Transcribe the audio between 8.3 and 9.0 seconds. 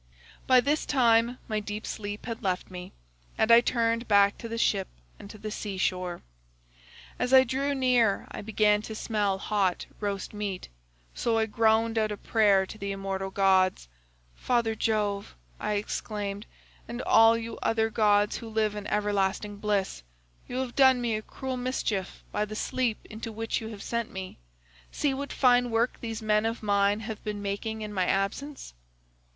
I began to